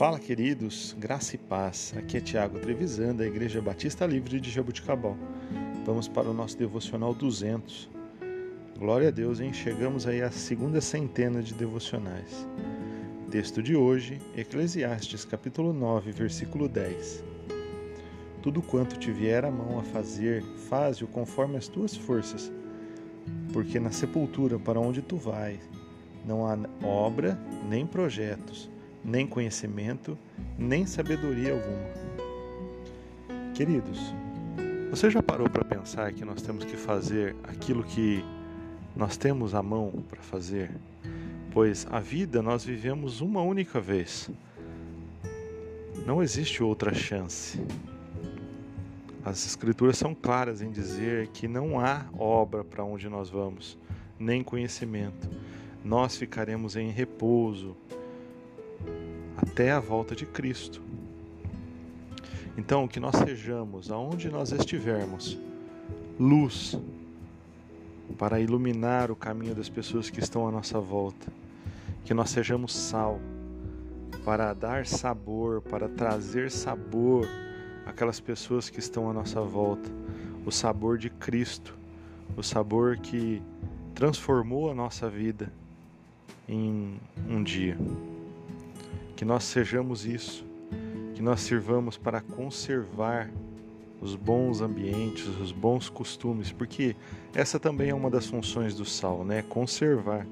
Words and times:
Fala, 0.00 0.18
queridos, 0.18 0.96
graça 0.98 1.34
e 1.34 1.38
paz. 1.38 1.92
Aqui 1.94 2.16
é 2.16 2.20
Tiago 2.22 2.58
Trevisan, 2.58 3.14
da 3.14 3.26
Igreja 3.26 3.60
Batista 3.60 4.06
Livre 4.06 4.40
de 4.40 4.50
Jabuticabal. 4.50 5.14
Vamos 5.84 6.08
para 6.08 6.26
o 6.26 6.32
nosso 6.32 6.56
devocional 6.56 7.12
200. 7.12 7.86
Glória 8.78 9.08
a 9.08 9.10
Deus, 9.10 9.40
hein? 9.40 9.52
Chegamos 9.52 10.06
aí 10.06 10.22
à 10.22 10.30
segunda 10.30 10.80
centena 10.80 11.42
de 11.42 11.52
devocionais. 11.52 12.48
Texto 13.30 13.62
de 13.62 13.76
hoje, 13.76 14.18
Eclesiastes, 14.34 15.22
capítulo 15.26 15.70
9, 15.74 16.12
versículo 16.12 16.66
10. 16.66 17.22
Tudo 18.42 18.62
quanto 18.62 18.98
te 18.98 19.12
vier 19.12 19.44
a 19.44 19.50
mão 19.50 19.80
a 19.80 19.82
fazer, 19.82 20.42
faze-o 20.70 21.08
conforme 21.08 21.58
as 21.58 21.68
tuas 21.68 21.94
forças, 21.94 22.50
porque 23.52 23.78
na 23.78 23.90
sepultura 23.90 24.58
para 24.58 24.80
onde 24.80 25.02
tu 25.02 25.18
vais, 25.18 25.60
não 26.24 26.46
há 26.46 26.58
obra 26.82 27.38
nem 27.68 27.86
projetos, 27.86 28.70
nem 29.04 29.26
conhecimento, 29.26 30.16
nem 30.58 30.86
sabedoria 30.86 31.52
alguma. 31.52 32.10
Queridos, 33.54 33.98
você 34.90 35.10
já 35.10 35.22
parou 35.22 35.48
para 35.48 35.64
pensar 35.64 36.12
que 36.12 36.24
nós 36.24 36.42
temos 36.42 36.64
que 36.64 36.76
fazer 36.76 37.36
aquilo 37.44 37.84
que 37.84 38.24
nós 38.96 39.16
temos 39.16 39.54
a 39.54 39.62
mão 39.62 40.04
para 40.08 40.20
fazer? 40.20 40.70
Pois 41.52 41.86
a 41.90 42.00
vida 42.00 42.42
nós 42.42 42.64
vivemos 42.64 43.20
uma 43.20 43.42
única 43.42 43.80
vez. 43.80 44.30
Não 46.06 46.22
existe 46.22 46.62
outra 46.62 46.94
chance. 46.94 47.60
As 49.24 49.44
Escrituras 49.46 49.98
são 49.98 50.14
claras 50.14 50.62
em 50.62 50.70
dizer 50.70 51.28
que 51.28 51.46
não 51.46 51.78
há 51.78 52.06
obra 52.18 52.64
para 52.64 52.82
onde 52.82 53.08
nós 53.08 53.28
vamos, 53.28 53.76
nem 54.18 54.42
conhecimento. 54.42 55.28
Nós 55.84 56.16
ficaremos 56.16 56.74
em 56.74 56.90
repouso, 56.90 57.76
até 59.36 59.70
a 59.72 59.80
volta 59.80 60.14
de 60.14 60.26
Cristo. 60.26 60.82
Então, 62.56 62.86
que 62.86 63.00
nós 63.00 63.16
sejamos, 63.16 63.90
aonde 63.90 64.28
nós 64.28 64.52
estivermos, 64.52 65.38
luz 66.18 66.78
para 68.18 68.40
iluminar 68.40 69.10
o 69.10 69.16
caminho 69.16 69.54
das 69.54 69.68
pessoas 69.68 70.10
que 70.10 70.20
estão 70.20 70.46
à 70.46 70.50
nossa 70.50 70.78
volta. 70.78 71.32
Que 72.04 72.12
nós 72.12 72.30
sejamos 72.30 72.74
sal 72.74 73.18
para 74.24 74.52
dar 74.52 74.86
sabor, 74.86 75.62
para 75.62 75.88
trazer 75.88 76.50
sabor 76.50 77.26
àquelas 77.86 78.20
pessoas 78.20 78.68
que 78.68 78.78
estão 78.78 79.08
à 79.08 79.12
nossa 79.12 79.40
volta. 79.40 79.90
O 80.44 80.50
sabor 80.50 80.98
de 80.98 81.08
Cristo, 81.08 81.76
o 82.36 82.42
sabor 82.42 82.98
que 82.98 83.42
transformou 83.94 84.70
a 84.70 84.74
nossa 84.74 85.08
vida 85.08 85.52
em 86.48 86.98
um 87.28 87.42
dia. 87.42 87.76
Que 89.20 89.24
nós 89.26 89.44
sejamos 89.44 90.06
isso, 90.06 90.46
que 91.14 91.20
nós 91.20 91.42
sirvamos 91.42 91.98
para 91.98 92.22
conservar 92.22 93.30
os 94.00 94.16
bons 94.16 94.62
ambientes, 94.62 95.26
os 95.38 95.52
bons 95.52 95.90
costumes, 95.90 96.52
porque 96.52 96.96
essa 97.34 97.60
também 97.60 97.90
é 97.90 97.94
uma 97.94 98.08
das 98.08 98.24
funções 98.28 98.74
do 98.74 98.86
sal, 98.86 99.22
né? 99.22 99.42
Conservar. 99.42 100.26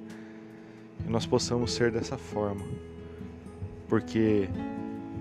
Que 1.05 1.11
nós 1.11 1.27
possamos 1.27 1.73
ser 1.73 1.93
dessa 1.93 2.17
forma. 2.17 2.65
Porque 3.91 4.49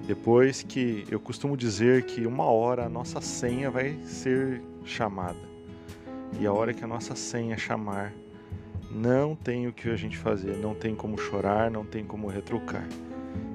depois 0.07 0.63
que 0.63 1.05
eu 1.11 1.19
costumo 1.19 1.57
dizer 1.57 2.05
que 2.05 2.25
uma 2.25 2.45
hora 2.45 2.85
a 2.85 2.89
nossa 2.89 3.19
senha 3.19 3.69
vai 3.69 3.99
ser 4.05 4.61
chamada. 4.85 5.41
E 6.39 6.47
a 6.47 6.53
hora 6.53 6.73
que 6.73 6.85
a 6.85 6.87
nossa 6.87 7.17
senha 7.17 7.57
chamar, 7.57 8.13
não 8.89 9.35
tem 9.35 9.67
o 9.67 9.73
que 9.73 9.89
a 9.89 9.97
gente 9.97 10.17
fazer, 10.17 10.55
não 10.55 10.73
tem 10.73 10.95
como 10.95 11.17
chorar, 11.17 11.69
não 11.69 11.83
tem 11.83 12.05
como 12.05 12.29
retrucar 12.29 12.87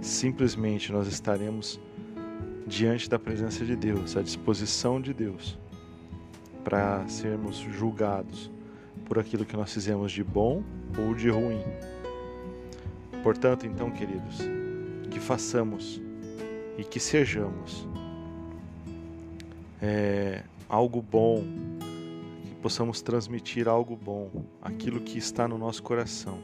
simplesmente 0.02 0.90
nós 0.90 1.06
estaremos 1.06 1.80
diante 2.66 3.08
da 3.08 3.18
presença 3.18 3.64
de 3.64 3.76
Deus, 3.76 4.16
à 4.16 4.22
disposição 4.22 5.00
de 5.00 5.14
Deus, 5.14 5.56
para 6.64 7.06
sermos 7.06 7.56
julgados 7.56 8.50
por 9.06 9.18
aquilo 9.18 9.44
que 9.44 9.56
nós 9.56 9.72
fizemos 9.72 10.10
de 10.10 10.24
bom 10.24 10.62
ou 10.98 11.14
de 11.14 11.30
ruim. 11.30 11.62
Portanto, 13.22 13.66
então, 13.66 13.90
queridos, 13.90 14.38
que 15.08 15.20
façamos 15.20 16.02
e 16.76 16.82
que 16.82 16.98
sejamos 16.98 17.86
é, 19.80 20.42
algo 20.68 21.00
bom, 21.00 21.44
que 22.44 22.54
possamos 22.56 23.00
transmitir 23.00 23.68
algo 23.68 23.96
bom, 23.96 24.30
aquilo 24.60 25.00
que 25.00 25.18
está 25.18 25.46
no 25.46 25.56
nosso 25.56 25.82
coração 25.82 26.40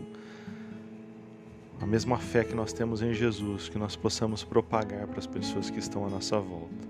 a 1.80 1.86
mesma 1.86 2.18
fé 2.18 2.44
que 2.44 2.54
nós 2.54 2.72
temos 2.72 3.02
em 3.02 3.14
Jesus, 3.14 3.68
que 3.68 3.78
nós 3.78 3.94
possamos 3.94 4.42
propagar 4.42 5.06
para 5.06 5.18
as 5.18 5.26
pessoas 5.26 5.70
que 5.70 5.78
estão 5.78 6.04
à 6.04 6.10
nossa 6.10 6.38
volta. 6.38 6.88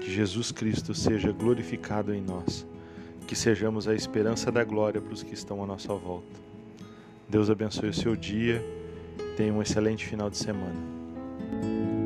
Que 0.00 0.10
Jesus 0.10 0.50
Cristo 0.50 0.94
seja 0.94 1.30
glorificado 1.30 2.14
em 2.14 2.20
nós, 2.20 2.66
que 3.26 3.36
sejamos 3.36 3.86
a 3.86 3.94
esperança 3.94 4.50
da 4.50 4.64
glória 4.64 5.00
para 5.00 5.12
os 5.12 5.22
que 5.22 5.34
estão 5.34 5.62
à 5.62 5.66
nossa 5.66 5.92
volta. 5.94 6.40
Deus 7.28 7.50
abençoe 7.50 7.90
o 7.90 7.94
seu 7.94 8.16
dia, 8.16 8.64
tenha 9.36 9.52
um 9.52 9.62
excelente 9.62 10.06
final 10.06 10.30
de 10.30 10.38
semana. 10.38 11.99